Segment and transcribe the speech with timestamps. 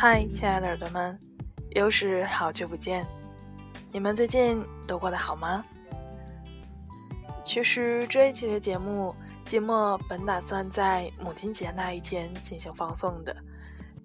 [0.00, 1.18] 嗨，亲爱的耳朵们，
[1.70, 3.04] 又是好久不见，
[3.90, 5.64] 你们最近都过得好吗？
[7.44, 9.12] 其实这一期的节目，
[9.44, 13.36] 季末本打算在母亲节那一天进行放送的，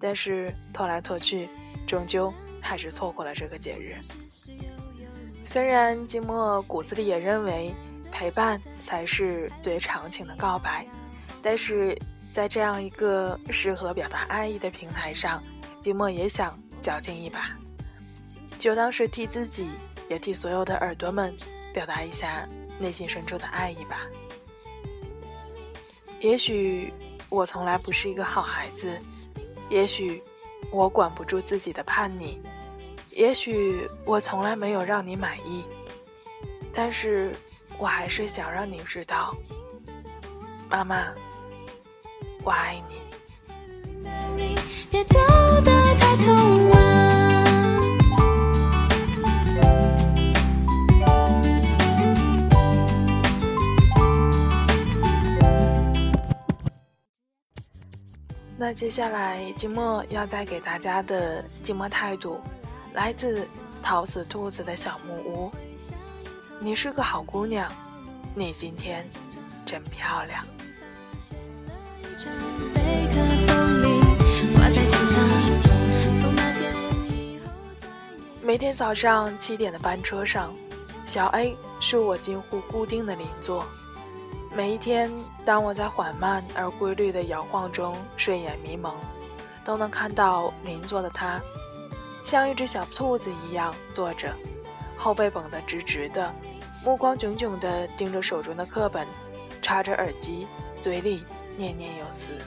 [0.00, 1.48] 但是拖来拖去，
[1.86, 3.94] 终究还是错过了这个节日。
[5.44, 7.72] 虽然季末骨子里也认为
[8.10, 10.84] 陪伴才是最长情的告白，
[11.40, 11.96] 但是
[12.32, 15.40] 在这样一个适合表达爱意的平台上，
[15.84, 17.50] 寂寞也想矫情一把，
[18.58, 19.68] 就当是替自己，
[20.08, 21.36] 也替所有的耳朵们
[21.74, 22.48] 表达一下
[22.78, 24.00] 内心深处的爱意吧。
[26.20, 26.90] 也许
[27.28, 28.98] 我从来不是一个好孩子，
[29.68, 30.22] 也许
[30.70, 32.40] 我管不住自己的叛逆。
[33.10, 35.66] 也许我从来没有让你满意，
[36.72, 37.30] 但是
[37.76, 39.36] 我还是想让你知道，
[40.70, 41.12] 妈妈，
[42.42, 44.63] 我爱你。
[58.56, 62.40] 那接下来寂寞要带给大家的寂寞态度。
[62.94, 63.46] 来自
[63.82, 65.52] 桃子兔子的小木屋。
[66.60, 67.70] 你是个好姑娘，
[68.34, 69.06] 你今天
[69.66, 70.46] 真漂亮。
[78.42, 80.52] 每天早上七点的班车上，
[81.06, 83.64] 小 A 是我近乎固定的邻座。
[84.54, 85.10] 每一天，
[85.44, 88.94] 当我在缓慢而规律的摇晃中睡眼迷蒙，
[89.64, 91.40] 都能看到邻座的他。
[92.22, 94.32] 像一只小兔子一样坐着，
[94.96, 96.32] 后背绷得直直的，
[96.84, 99.06] 目光炯炯地盯着手中的课本，
[99.60, 100.46] 插着耳机，
[100.78, 101.24] 嘴里
[101.56, 102.40] 念念有词。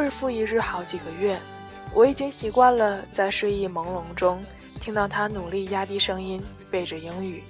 [0.00, 1.38] 日复一日，好几个月，
[1.92, 4.44] 我已经习惯了在睡意朦胧中
[4.80, 7.42] 听到他努力压低声音背着英语，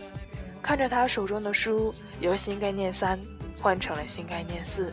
[0.62, 3.18] 看着他手中的书由新概念三
[3.60, 4.92] 换成了新概念四，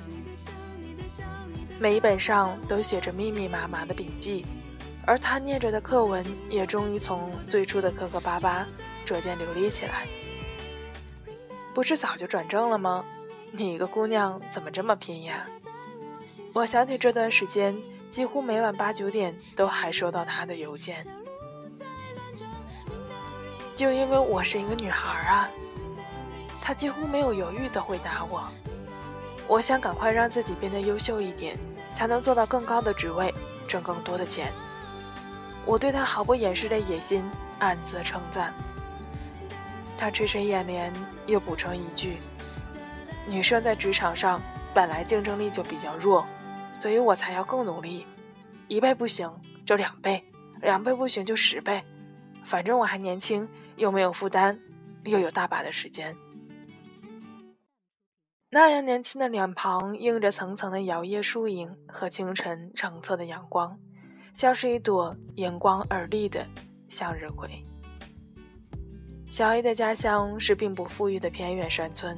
[1.79, 4.46] 每一本上都写着密密麻麻的笔记。
[5.08, 8.66] 而他念着的课文也终于从最初的磕磕巴巴
[9.06, 10.08] 逐渐流利起来。
[11.75, 13.06] 不是早就转正了吗？
[13.52, 15.46] 你一个姑娘怎么这么拼呀？
[16.53, 17.75] 我想起这段时间，
[18.09, 21.06] 几乎每晚八九点都还收到他的邮件。
[23.75, 25.50] 就因为我是一个女孩啊，
[26.62, 28.47] 他几乎没有犹豫地回答我。
[29.47, 31.58] 我想赶快让自己变得优秀一点，
[31.94, 33.34] 才能做到更高的职位，
[33.68, 34.52] 挣更多的钱。
[35.66, 37.24] 我对他毫不掩饰的野心
[37.59, 38.53] 暗自称赞。
[39.97, 40.91] 他垂垂眼帘，
[41.28, 42.18] 又补充一句
[43.28, 44.41] ：“女生在职场上
[44.75, 46.28] 本来竞争力就比较弱，
[46.74, 48.06] 所以我才要更努力。
[48.68, 49.31] 一倍不行
[49.66, 50.22] 就两倍，
[50.62, 51.81] 两倍不行就十倍。
[52.44, 53.47] 反正我还年轻，
[53.78, 54.59] 又没有负担，
[55.06, 56.14] 又有大把的时间。”
[58.52, 63.80] 那样年轻的脸庞，映着层层的摇曳树影和清晨澄澈的阳光。
[64.34, 66.46] 像是一朵迎光而立的
[66.90, 67.64] 向日葵。
[69.31, 72.18] 小 A 的家乡是并不富裕的偏远山村，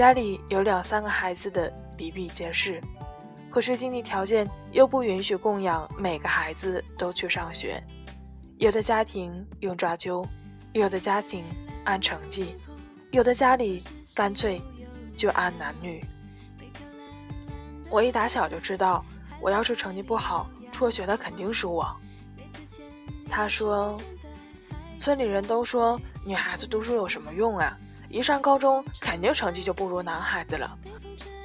[0.00, 2.80] 家里有两三个孩子的比比皆是，
[3.50, 7.78] 可是经济条件又不允许供养每个孩子都去上学。
[8.56, 10.26] 有的家庭用抓阄，
[10.72, 11.44] 有的家庭
[11.84, 12.56] 按成绩，
[13.10, 13.82] 有的家里
[14.14, 14.58] 干脆
[15.14, 16.02] 就按男女。
[17.90, 19.04] 我一打小就知道，
[19.38, 20.48] 我要是成绩不好。
[20.72, 21.94] 辍学的肯定是我。
[23.28, 24.00] 他说
[24.98, 27.76] ：“村里人都说女孩子读书有什么用啊？
[28.10, 30.76] 一上高中肯定成绩就不如男孩子了。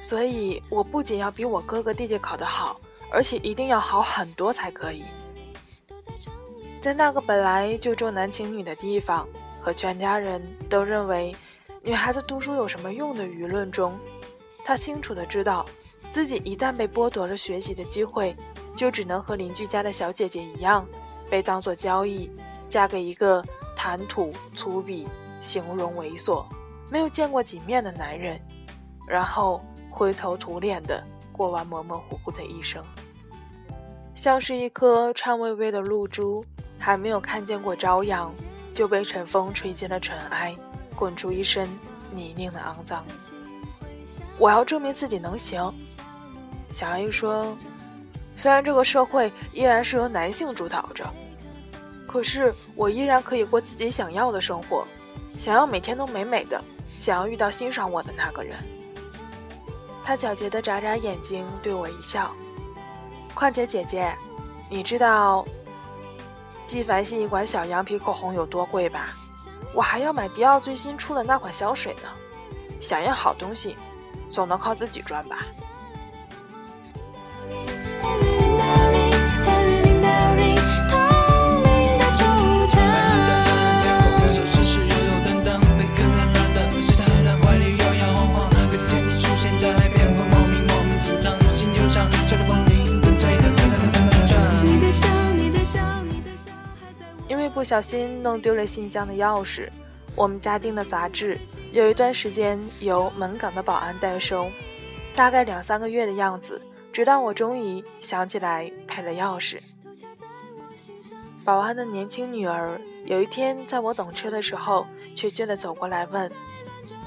[0.00, 2.78] 所以我不仅要比我哥哥弟弟考得好，
[3.10, 5.04] 而且一定要好很多才可以。”
[6.82, 9.26] 在那个本来就重男轻女的地方，
[9.60, 11.34] 和全家人都认为
[11.82, 13.98] 女孩子读书有什么用的舆论中，
[14.64, 15.64] 他清楚的知道，
[16.10, 18.36] 自己一旦被剥夺了学习的机会。
[18.76, 20.86] 就只能和邻居家的小姐姐一样，
[21.30, 22.30] 被当做交易，
[22.68, 23.42] 嫁给一个
[23.74, 25.06] 谈吐粗鄙、
[25.40, 26.44] 形容猥琐、
[26.90, 28.40] 没有见过几面的男人，
[29.06, 29.60] 然后
[29.90, 31.02] 灰头土脸的
[31.32, 32.82] 过完模模糊糊的一生，
[34.14, 36.44] 像是一颗颤巍巍的露珠，
[36.78, 38.32] 还没有看见过朝阳，
[38.72, 40.54] 就被晨风吹进了尘埃，
[40.94, 41.68] 滚出一身
[42.12, 43.04] 泥泞的肮脏。
[44.38, 45.72] 我要证明自己能行，
[46.72, 47.56] 小 A 说。
[48.38, 51.10] 虽然这个社会依然是由男性主导着，
[52.06, 54.86] 可是我依然可以过自己想要的生活，
[55.38, 56.62] 想要每天都美美的，
[56.98, 58.56] 想要遇到欣赏我的那个人。
[60.04, 62.30] 他皎洁的眨眨眼睛，对我一笑
[63.34, 64.14] ：“况且姐姐，
[64.70, 65.44] 你知道
[66.64, 69.14] 纪梵希一款小羊皮口红有多贵吧？
[69.74, 72.08] 我还要买迪奥最新出的那款香水呢。
[72.80, 73.76] 想要好东西，
[74.30, 75.46] 总能靠自己赚吧。
[97.66, 99.68] 小心弄丢了信箱的钥匙，
[100.14, 101.36] 我们家订的杂志
[101.72, 104.48] 有一段时间由门岗的保安代收，
[105.16, 109.58] 大概两三个月的样子，直到我终于想起来配了钥匙。
[111.44, 114.86] 保安的年轻女儿有一天在我等车的时候，
[115.16, 116.30] 怯怯地走过来问：“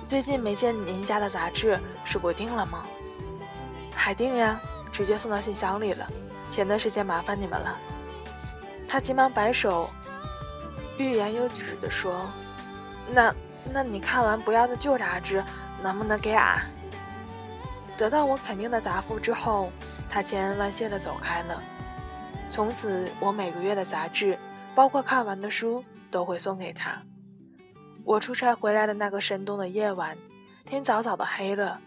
[0.06, 2.84] 最近没见您家的杂志，是不订了吗
[3.96, 4.60] ？”“还订呀，
[4.92, 6.06] 直接送到信箱里了。
[6.52, 7.78] 前段时间麻烦你们了。”
[8.90, 9.90] 他急忙摆手。
[11.00, 12.30] 欲言又止地说
[13.12, 13.34] ：“那，
[13.72, 15.42] 那你看完不要的旧杂志，
[15.82, 16.70] 能不能给俺？”
[17.98, 19.72] 得到我肯定的答复之后，
[20.10, 21.64] 他千恩万谢地走开了。
[22.50, 24.38] 从此，我每个月的杂志，
[24.76, 27.02] 包括看完的书，都会送给他。
[28.04, 30.18] 我出差回来的那个深冬的夜晚，
[30.66, 31.80] 天早早的黑了，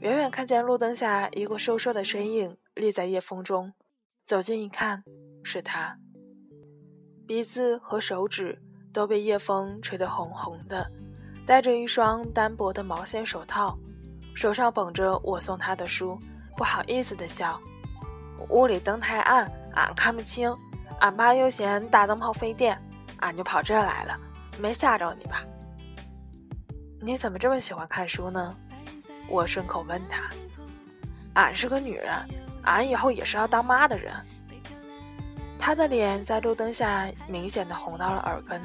[0.00, 3.72] 远远看见路灯下一个瘦瘦的身影立在夜风中，
[4.24, 5.04] 走近一看，
[5.44, 5.98] 是他。
[7.28, 8.58] 鼻子和手指
[8.90, 10.90] 都被夜风吹得红红的，
[11.44, 13.78] 戴着一双单薄的毛线手套，
[14.34, 16.18] 手上捧着我送他的书，
[16.56, 17.60] 不好意思的笑。
[18.48, 20.50] 屋里灯太暗，俺看不清。
[21.00, 22.80] 俺爸又嫌大灯泡费电，
[23.18, 24.16] 俺就跑这来了，
[24.58, 25.44] 没吓着你吧？
[26.98, 28.56] 你怎么这么喜欢看书呢？
[29.28, 30.22] 我顺口问他。
[31.34, 32.08] 俺是个女人，
[32.62, 34.14] 俺以后也是要当妈的人。
[35.58, 38.62] 他的脸在路灯下明显的红到了耳根，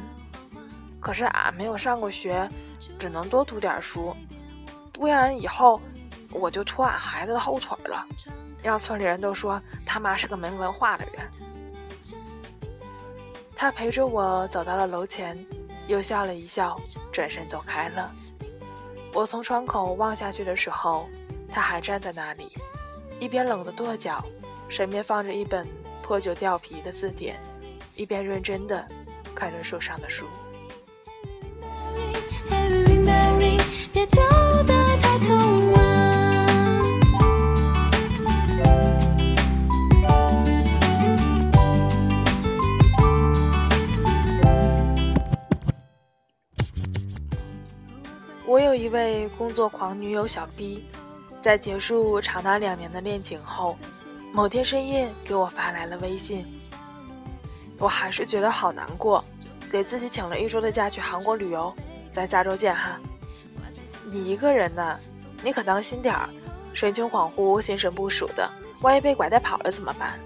[1.00, 2.48] 可是俺没有上过学，
[2.98, 4.16] 只能多读点书，
[4.94, 5.81] 不然以后
[6.31, 8.06] 我就拖俺孩子的后腿了，
[8.62, 11.30] 让村里人都说他妈是个没文化的人。
[13.56, 15.38] 他陪着我走到了楼前，
[15.88, 16.80] 又笑了一笑，
[17.12, 18.12] 转身走开了。
[19.13, 21.10] 我从窗口望下去的时候，
[21.50, 22.51] 他还站在那里，
[23.19, 24.24] 一边冷得跺脚，
[24.69, 25.68] 身边放着一本。
[26.03, 27.39] 破旧掉皮的字典，
[27.95, 28.85] 一边认真的
[29.33, 30.25] 看着手上的书。
[48.45, 50.83] 我有一位工作狂女友小 B，
[51.39, 53.77] 在结束长达两年的恋情后。
[54.35, 56.44] 某天深夜给我发来了微信，
[57.77, 59.24] 我还是觉得好难过，
[59.71, 61.71] 给自己请了一周的假去韩国旅游，
[62.12, 63.00] 在加州见哈。
[64.03, 65.00] 你一个人呢，
[65.44, 66.27] 你可当心点儿，
[66.74, 68.50] 神情恍惚、心神不属的，
[68.81, 70.18] 万一被拐带跑了怎么办？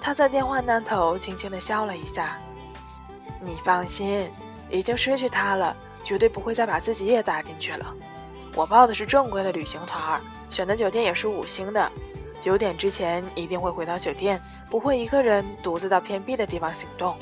[0.00, 2.38] 他在电话那头轻轻地笑了一下，
[3.40, 4.30] 你放心，
[4.70, 7.92] 已经失去他了，绝对不会再把自己也搭进去了。
[8.54, 11.90] 我报的是正规的旅行团，选的酒店也是五星的。
[12.42, 17.16] 九点之前一定会回到酒店，不会一个人独自到偏僻的地方行动。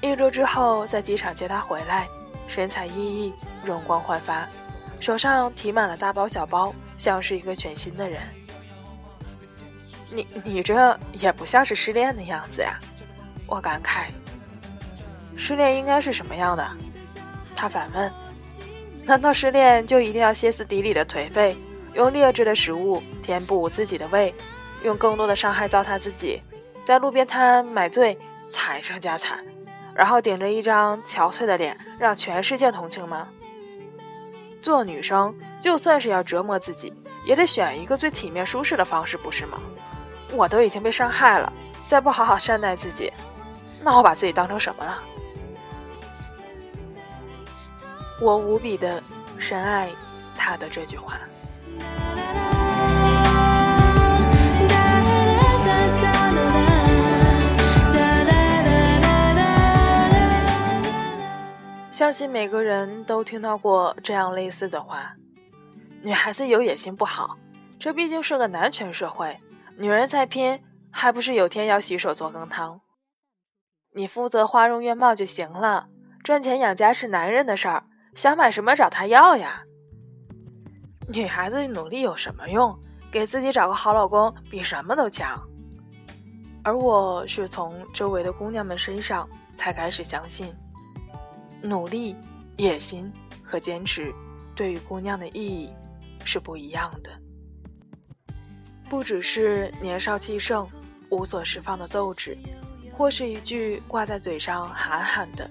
[0.00, 2.06] 一周之后，在机场接他回来，
[2.46, 3.32] 神采奕奕，
[3.64, 4.48] 容光焕发，
[5.00, 8.22] 手上提满了大包小包，像是一个全新的人。
[10.08, 12.78] 你你这也不像是失恋的样子呀，
[13.48, 14.06] 我感慨。
[15.36, 16.64] 失恋应该是什么样的？
[17.56, 18.12] 他反问。
[19.04, 21.56] 难道失恋就一定要歇斯底里的颓废？
[21.94, 24.34] 用劣质的食物填补自己的胃，
[24.82, 26.42] 用更多的伤害糟蹋自己，
[26.84, 29.44] 在路边摊买醉，惨上加惨，
[29.94, 33.28] 然后顶着一张憔悴的脸，让全世界同情吗？
[34.60, 36.92] 做女生就算是要折磨自己，
[37.24, 39.60] 也得选一个最体面舒适的方式，不是吗？
[40.32, 41.52] 我都已经被伤害了，
[41.86, 43.12] 再不好好善待自己，
[43.82, 44.98] 那我把自己当成什么了？
[48.20, 49.00] 我无比的
[49.38, 49.88] 深爱
[50.36, 51.20] 他的这句话。
[61.90, 65.16] 相信每个人都听到过这样类似的话
[66.00, 67.36] ：“女孩子有野心不好，
[67.78, 69.36] 这毕竟是个男权社会，
[69.76, 72.80] 女人再拼，还不是有天要洗手做羹汤？
[73.94, 75.88] 你负责花容月貌就行了，
[76.22, 77.82] 赚钱养家是男人的事儿，
[78.14, 79.64] 想买什么找他要呀。
[81.10, 82.78] 女孩子努力有什么用？
[83.10, 85.42] 给自己找个好老公比什么都强。
[86.62, 90.54] 而我是从周围的姑娘们身上才开始相信，
[91.62, 92.14] 努力、
[92.58, 93.10] 野心
[93.42, 94.12] 和坚持
[94.54, 95.72] 对于姑娘的意义
[96.26, 97.10] 是不一样的。
[98.90, 100.68] 不只是年少气盛、
[101.08, 102.36] 无所释放的斗志，
[102.92, 105.48] 或是一句挂在嘴上喊喊的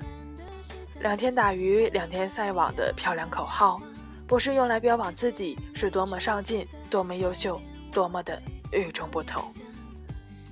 [1.02, 3.82] “两天打鱼两天晒网”的漂亮口号，
[4.28, 8.42] 不是用来标榜自己是多么上进、多么优秀、多么的
[8.72, 9.52] 与众不同。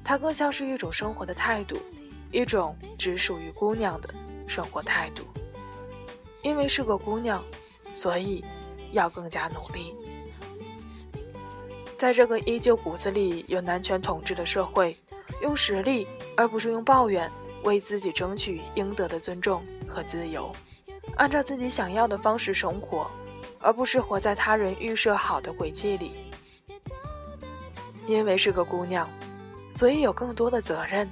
[0.03, 1.77] 它更像是一种生活的态度，
[2.31, 4.13] 一种只属于姑娘的
[4.47, 5.23] 生活态度。
[6.41, 7.43] 因为是个姑娘，
[7.91, 8.45] 所以
[8.91, 9.93] 要更加努力。
[11.97, 14.95] 在这个依旧骨子里有男权统治的社会，
[15.41, 17.29] 用实力而不是用抱怨，
[17.63, 20.51] 为自己争取应得的尊重和自由，
[21.17, 23.09] 按照自己想要的方式生活，
[23.65, 26.11] 而不是活在他人预设好的轨迹里。
[28.05, 29.09] 因为是个姑娘。
[29.75, 31.09] 所以有更多的责任，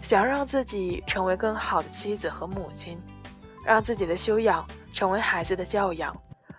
[0.00, 2.98] 想让自己成为更好的妻子和母亲，
[3.62, 6.16] 让自己的修养成为孩子的教养，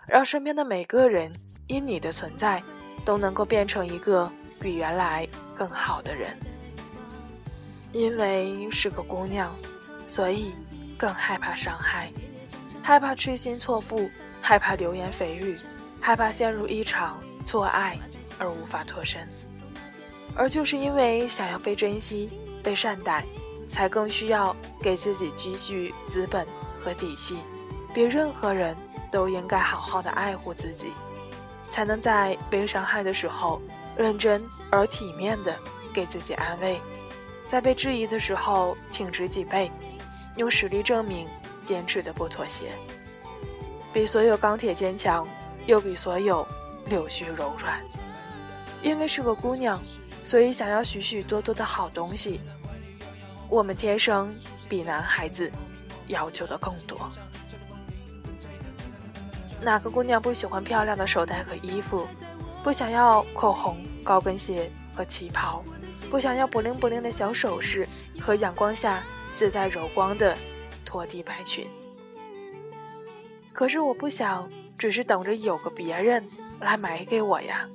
[0.07, 1.33] 让身边的每个人
[1.65, 2.61] 因你的存在
[3.03, 6.38] 都能够变成一个比原来更好的人。
[7.91, 9.51] 因为是个姑娘，
[10.05, 10.51] 所以
[10.95, 12.11] 更害怕伤害，
[12.83, 14.07] 害怕痴心错付，
[14.41, 15.57] 害怕流言蜚语，
[16.01, 17.98] 害怕陷入一场错爱
[18.38, 19.27] 而无法脱身。
[20.36, 22.29] 而就是因为想要被珍惜、
[22.63, 23.24] 被善待，
[23.67, 26.45] 才更需要给自己积蓄资本
[26.79, 27.38] 和底气，
[27.93, 28.75] 比任何人
[29.12, 30.91] 都应该好好的爱护自己，
[31.69, 33.62] 才能在被伤害的时候
[33.98, 35.55] 认真而体面的
[35.93, 36.79] 给自己安慰，
[37.45, 39.69] 在被质疑的时候挺直脊背，
[40.38, 41.27] 用实力证明
[41.63, 42.71] 坚持的不妥协，
[43.93, 45.27] 比所有钢铁坚强，
[45.65, 46.48] 又比所有
[46.86, 47.81] 柳絮柔软，
[48.81, 49.81] 因为是个姑娘。
[50.24, 52.39] 所以，想要许许多多的好东西，
[53.50, 54.31] 我们天生
[54.69, 55.51] 比男孩子
[56.07, 57.10] 要求的更多。
[59.60, 62.07] 哪个姑娘不喜欢漂亮的手袋和衣服？
[62.63, 65.63] 不想要口红、高跟鞋和旗袍？
[66.12, 67.88] 不想要不灵不灵的小首饰
[68.21, 69.03] 和阳光下
[69.36, 70.38] 自带柔光的
[70.86, 71.67] 拖地白裙？
[73.53, 76.25] 可是，我不想只是等着有个别人
[76.60, 77.67] 来买给我呀。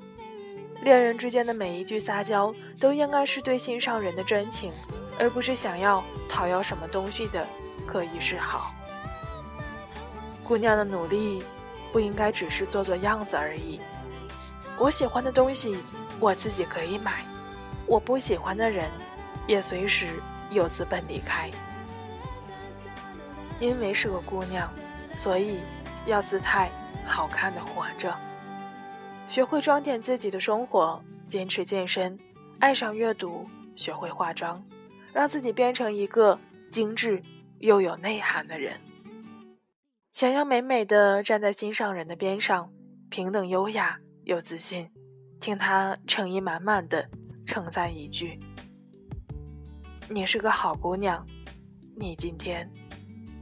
[0.82, 4.72] 恋人之间的每一句撒娇，都应该是对心上人的真情，
[5.18, 7.46] 而不是想要讨要什么东西的
[7.86, 8.72] 刻意示好。
[10.44, 11.42] 姑娘的努力，
[11.92, 13.80] 不应该只是做做样子而已。
[14.78, 15.76] 我喜欢的东西，
[16.20, 17.12] 我自己可以买；
[17.86, 18.90] 我不喜欢的人，
[19.46, 20.06] 也随时
[20.50, 21.50] 有资本离开。
[23.58, 24.70] 因为是个姑娘，
[25.16, 25.58] 所以
[26.06, 26.70] 要姿态
[27.04, 28.14] 好看的活着。
[29.28, 32.16] 学会装点自己的生活，坚持健身，
[32.60, 34.64] 爱上阅读，学会化妆，
[35.12, 36.38] 让自己变成一个
[36.70, 37.20] 精致
[37.58, 38.78] 又有内涵的人。
[40.12, 42.70] 想要美美的站在心上人的边上，
[43.10, 44.90] 平等优雅又自信，
[45.40, 47.08] 听他诚意满满的
[47.44, 48.38] 称赞一句
[50.08, 51.26] ：“你是个好姑娘，
[51.96, 52.70] 你今天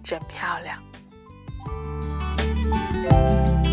[0.03, 0.83] 真漂亮。”
[2.75, 3.64] 嗯。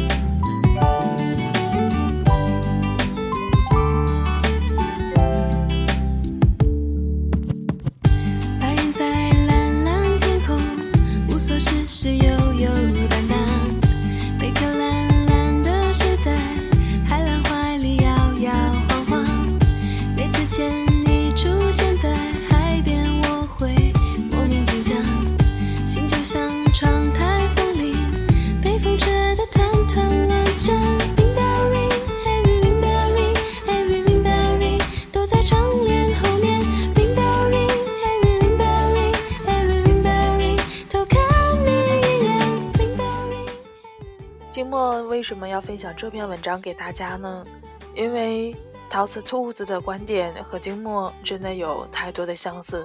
[45.22, 47.46] 为什么要分享这篇文章给大家呢？
[47.94, 48.56] 因为
[48.90, 52.84] 陶瓷兔子的观点和金墨真的有太多的相似。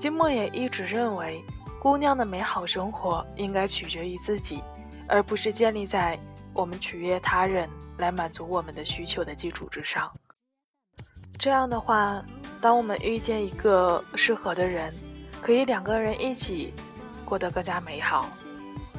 [0.00, 1.40] 金墨也一直认为，
[1.80, 4.64] 姑娘的美好生活应该取决于自己，
[5.06, 6.18] 而不是建立在
[6.52, 10.12] 我们取悦他人来满足我们的需求的基础之上。
[11.38, 12.20] 这样的话，
[12.60, 14.92] 当我们遇见一个适合的人，
[15.40, 16.74] 可以两个人一起
[17.24, 18.28] 过得更加美好。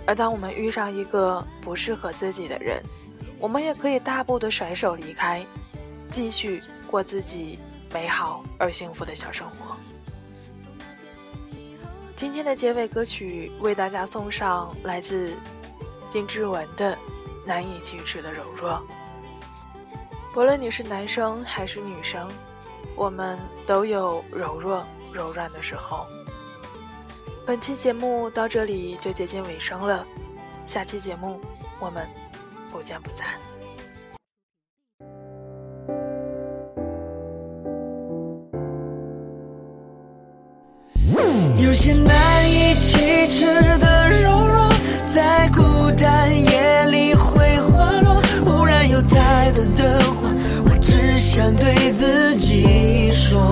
[0.05, 2.81] 而当我们遇上一个不适合自己的人
[3.39, 5.45] 我们也可以大步的甩手离开
[6.09, 7.59] 继续过自己
[7.93, 9.75] 美好而幸福的小生活。
[12.15, 15.33] 今天的结尾歌曲为大家送上来自
[16.07, 16.97] 金志文的
[17.45, 18.81] 难以启齿的柔弱。
[20.33, 22.27] 不论你是男生还是女生
[22.95, 26.07] 我们都有柔弱柔软的时候。
[27.45, 30.05] 本期节目到这里就接近尾声了
[30.65, 31.41] 下期节目
[31.77, 32.07] 我们
[32.71, 33.27] 不见不散。
[41.57, 43.45] 有些难以启齿
[43.77, 44.69] 的柔弱
[45.13, 50.29] 在孤单夜里会滑落忽然有太多的话
[50.63, 53.51] 我只想对自己说。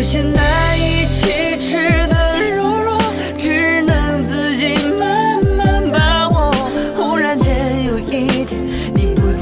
[0.00, 0.69] 些难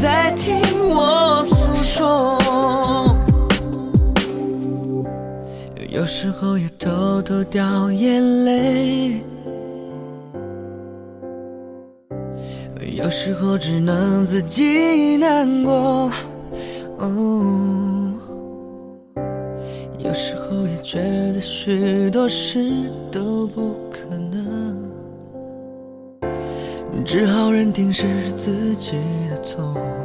[0.01, 2.39] 在听我诉说，
[5.91, 9.21] 有时候也偷偷掉眼泪，
[12.95, 16.09] 有时候只能自己难过。
[16.99, 18.13] 哦，
[19.99, 21.03] 有时候也觉
[21.33, 22.71] 得许多事
[23.11, 24.79] 都不可能，
[27.05, 28.97] 只好认定是自己。
[29.49, 29.98] 走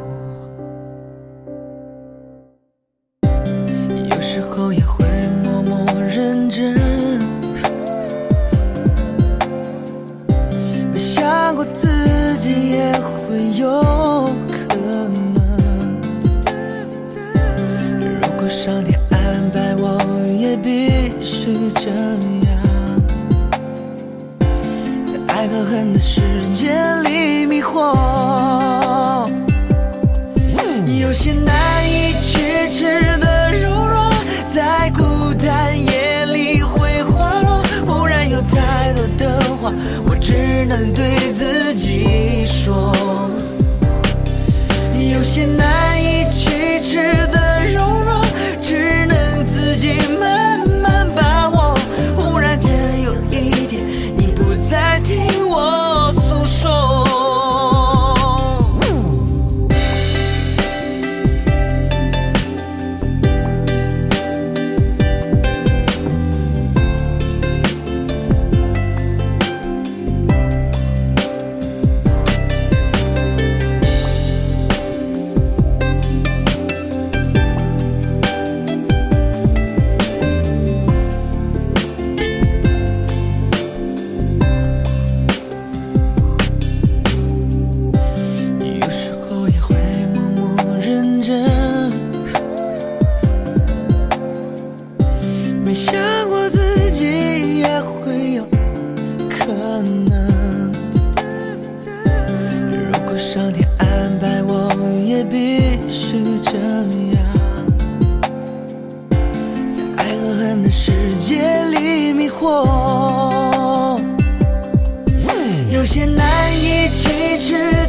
[115.93, 117.82] 些难以启齿